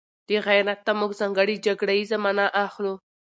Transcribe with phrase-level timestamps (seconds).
[0.29, 2.93] له غيرت نه موږ ځانګړې جګړه ييزه مانا اخلو